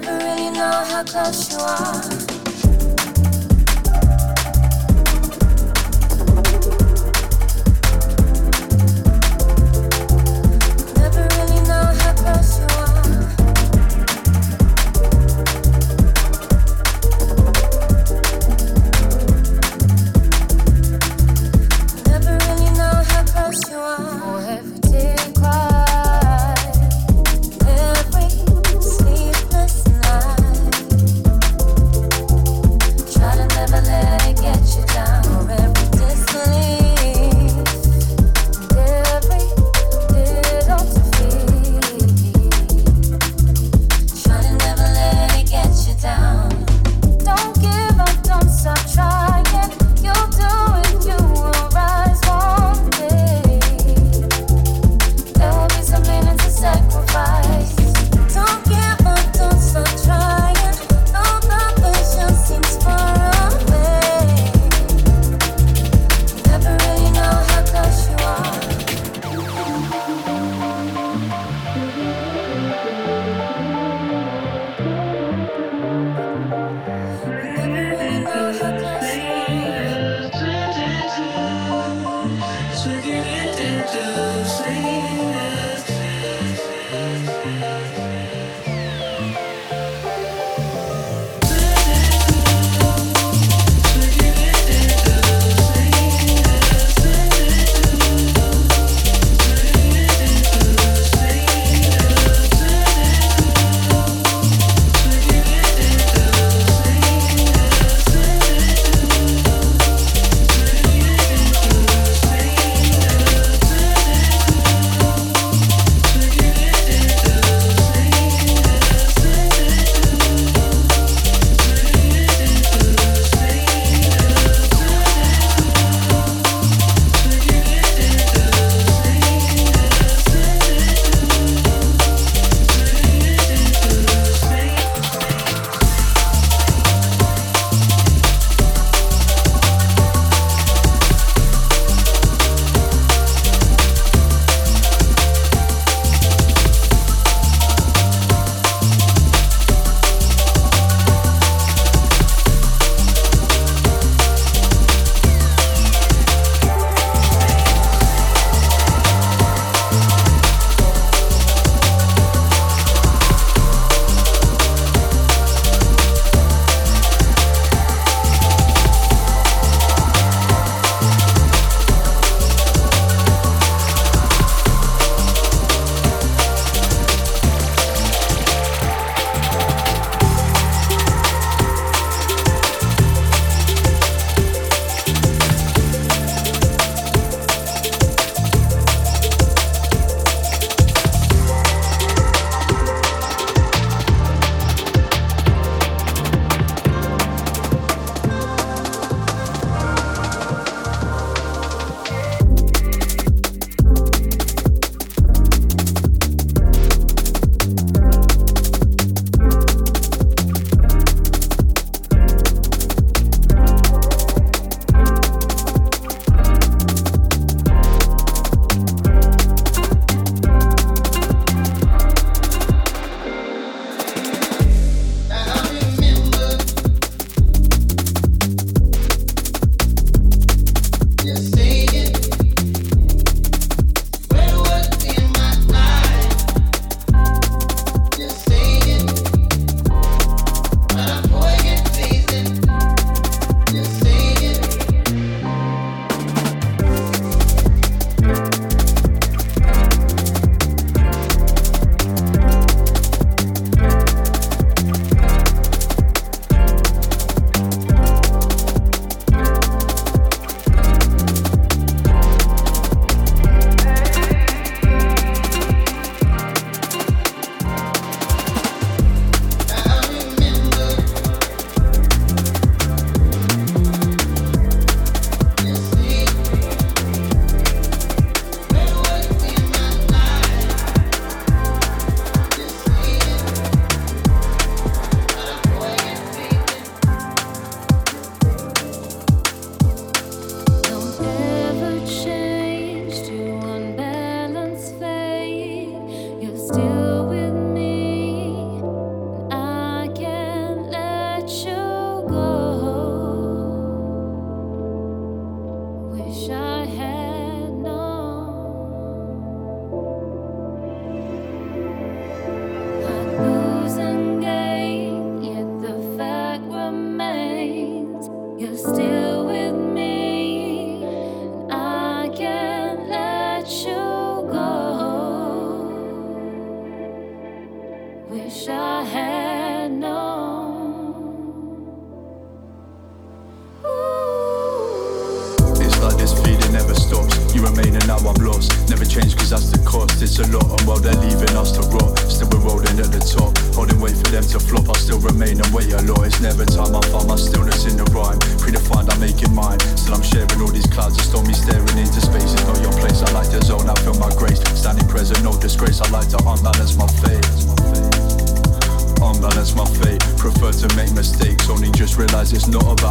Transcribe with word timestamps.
never 0.00 0.24
really 0.24 0.50
know 0.50 0.70
how 0.70 1.02
close 1.04 1.52
you 1.52 1.58
are. 1.58 2.19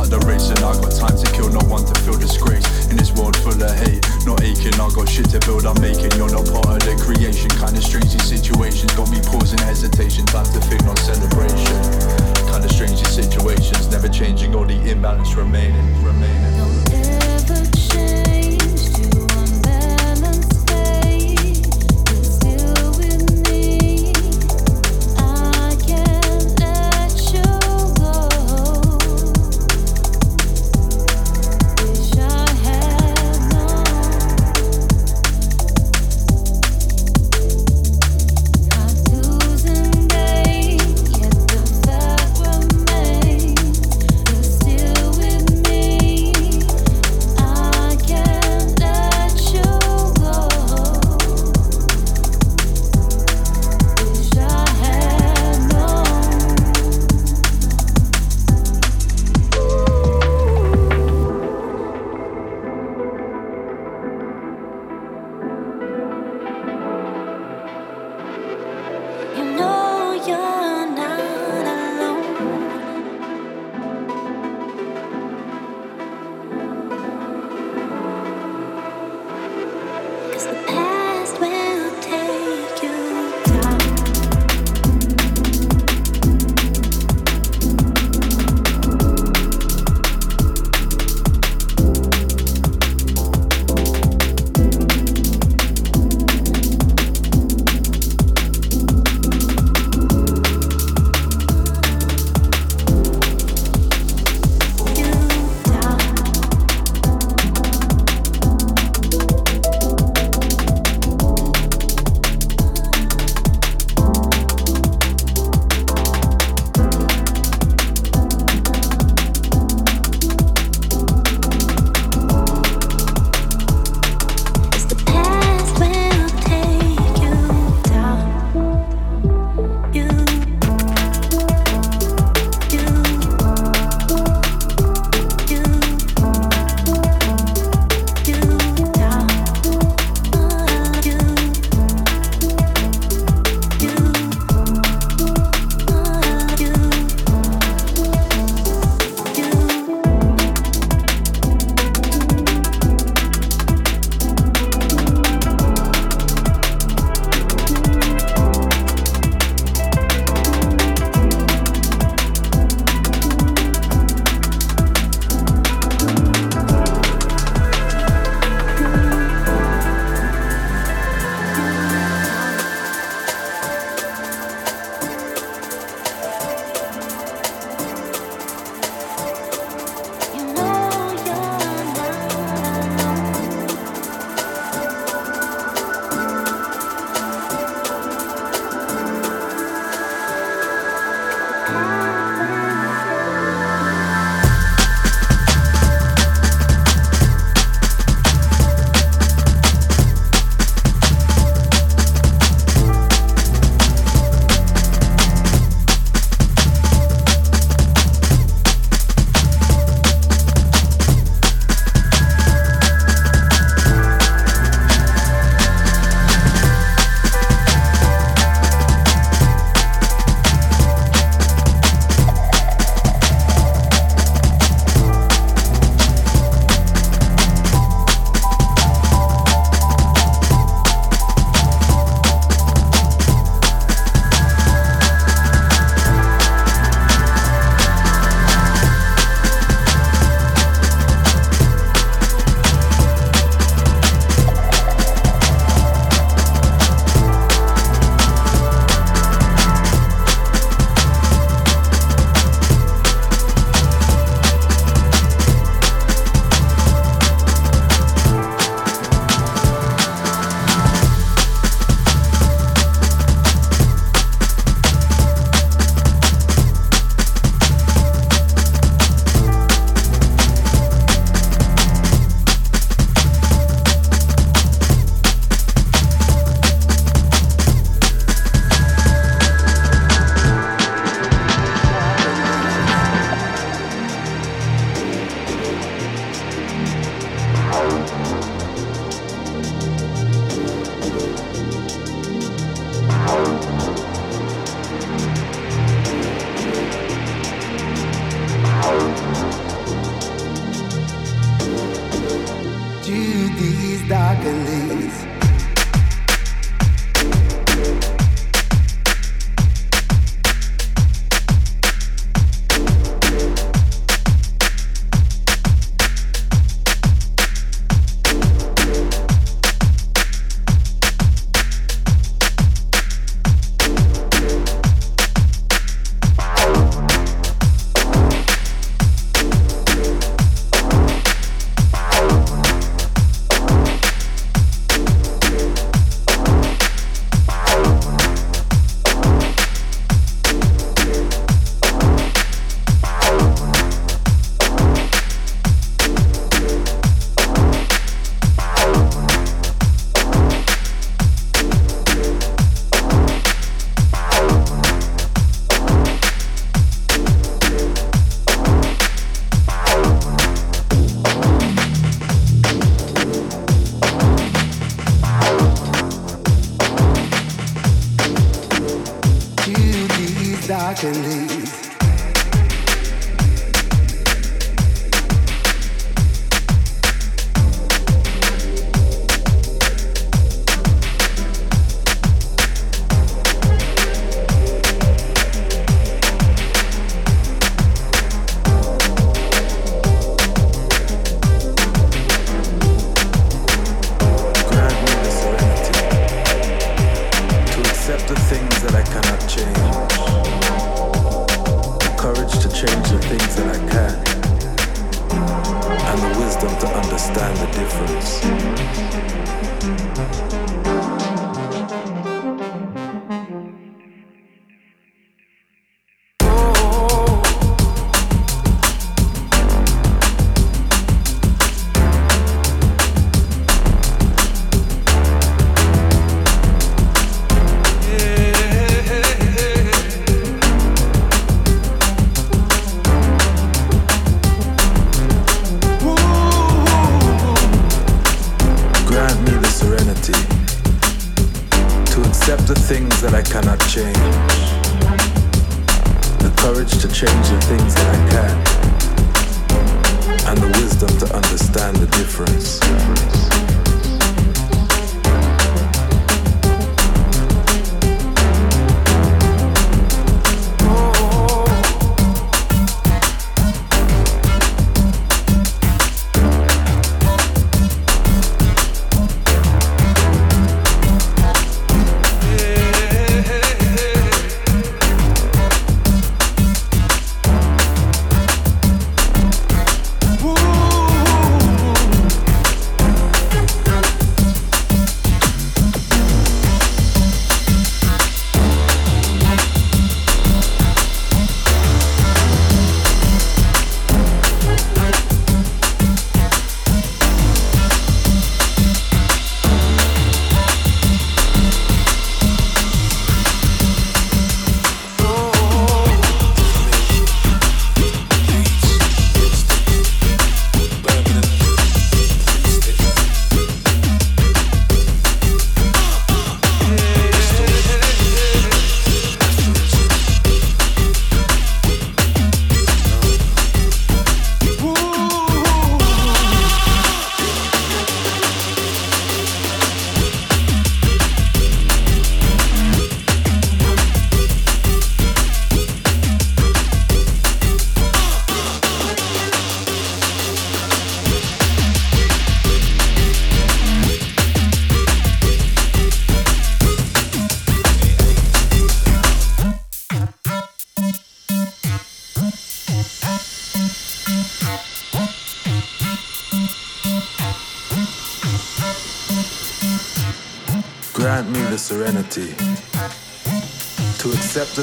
underrates 0.09 0.49
And 0.49 0.59
I 0.59 0.73
got 0.73 0.91
time 0.97 1.17
to 1.17 1.31
kill, 1.31 1.49
no 1.49 1.61
one 1.69 1.85
to 1.85 1.93
feel 2.01 2.17
disgrace 2.17 2.65
In 2.89 2.97
this 2.97 3.11
world 3.13 3.37
full 3.37 3.53
of 3.53 3.71
hate, 3.85 4.01
not 4.25 4.41
aching 4.41 4.73
I 4.73 4.89
got 4.89 5.07
shit 5.07 5.29
to 5.29 5.39
build, 5.45 5.65
I'm 5.65 5.79
making 5.81 6.11
You're 6.17 6.31
not 6.31 6.45
part 6.49 6.67
of 6.67 6.81
the 6.81 6.97
creation. 6.97 7.49
Kinda 7.49 7.81
strange 7.81 8.11
these 8.11 8.25
situations 8.25 8.91
Got 8.93 9.11
me 9.11 9.21
pausing 9.21 9.59
hesitation 9.59 10.25
Time 10.25 10.45
to 10.45 10.59
think, 10.59 10.83
not 10.85 10.97
celebration. 10.99 11.77
Kinda 12.49 12.69
strange 12.69 12.97
these 12.97 13.13
situations 13.13 13.87
Never 13.89 14.09
changing, 14.09 14.55
all 14.55 14.65
the 14.65 14.79
imbalance 14.89 15.35
remaining 15.35 15.87
Remaining. 16.03 16.48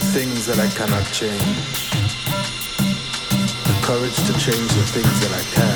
The 0.00 0.04
things 0.12 0.44
that 0.44 0.58
I 0.58 0.68
cannot 0.76 1.10
change, 1.10 1.90
the 3.64 3.78
courage 3.80 4.14
to 4.26 4.32
change 4.38 4.70
the 4.74 4.84
things 4.92 5.20
that 5.20 5.32
I 5.32 5.42
can. 5.54 5.75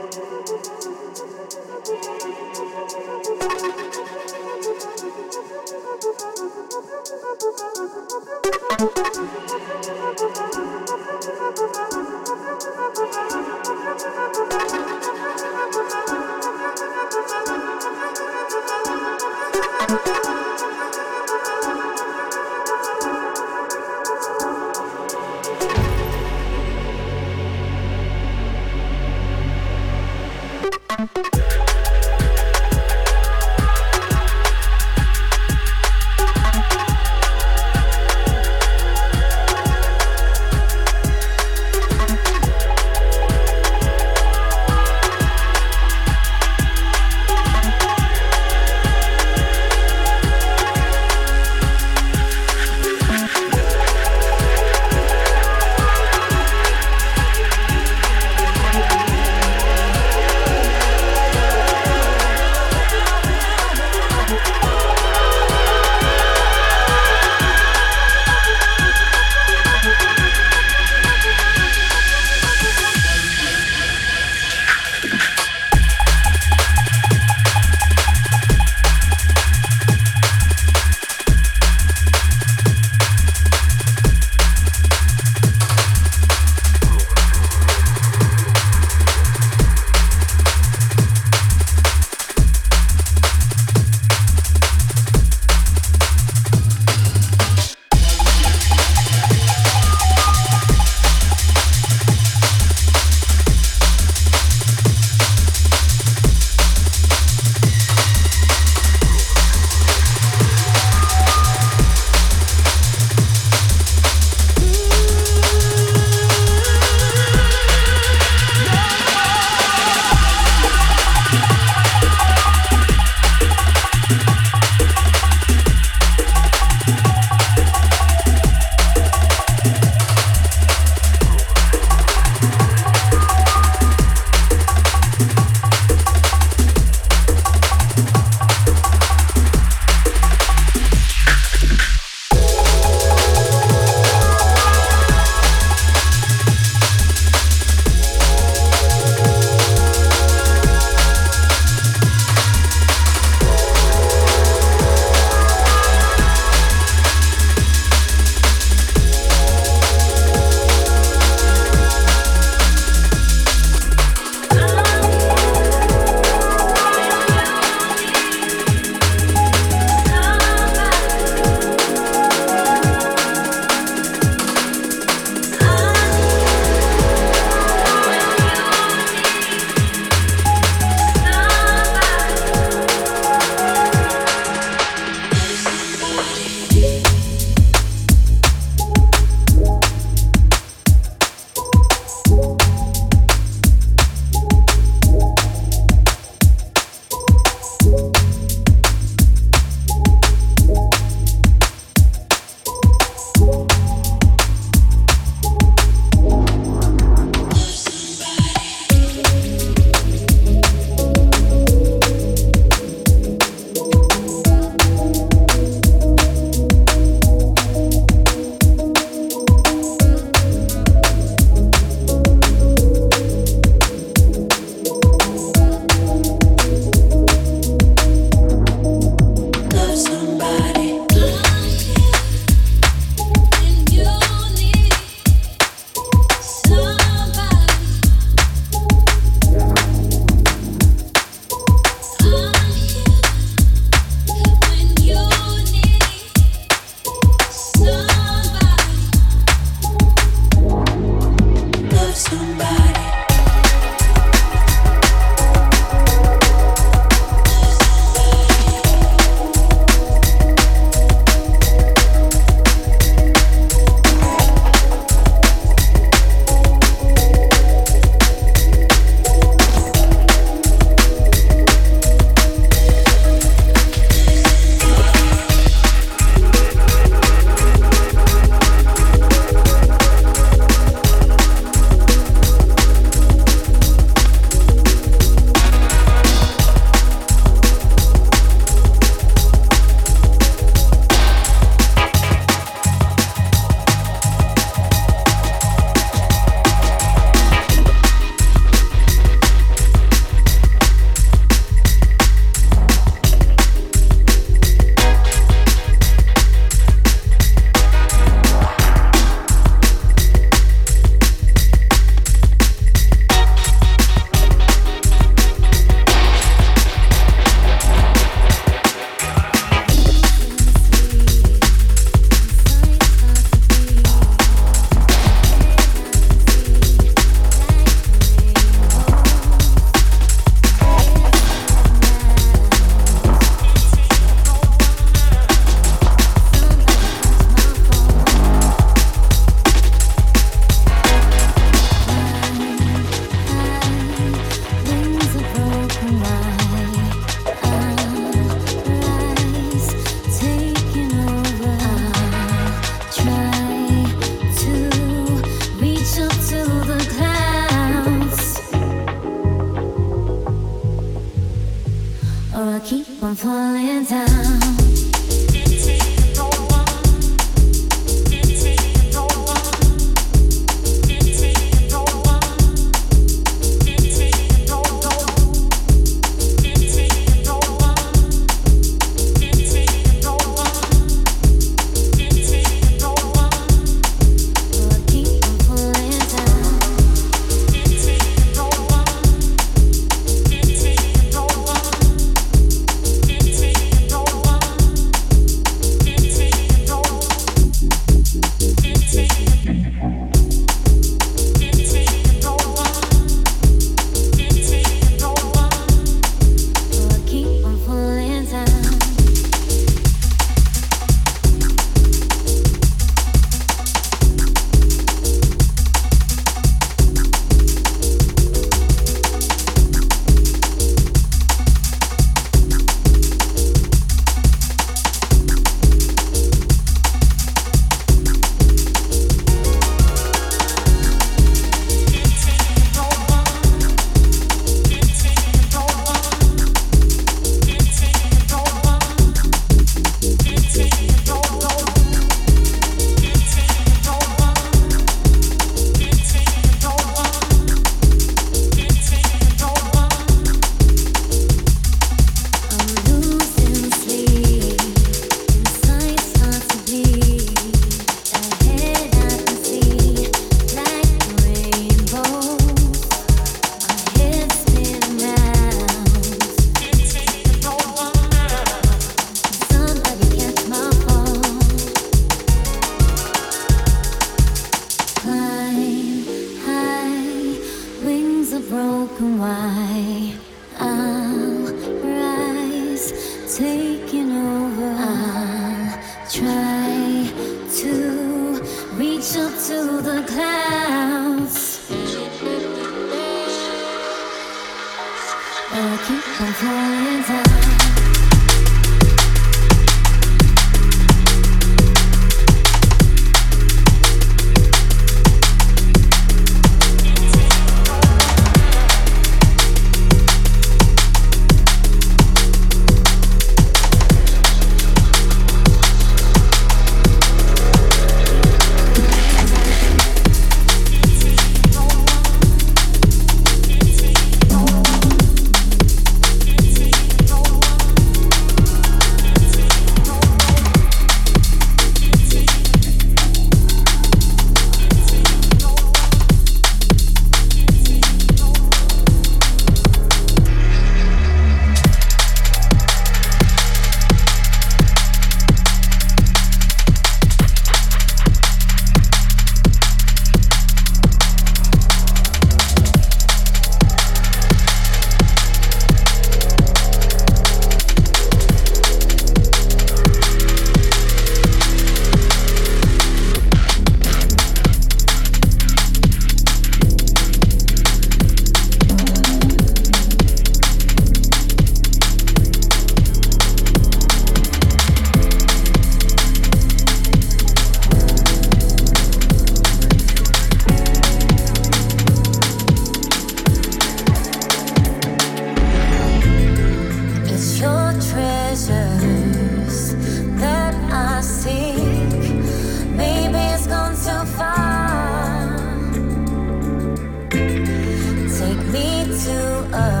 to 599.11 599.67
us. 599.73 600.00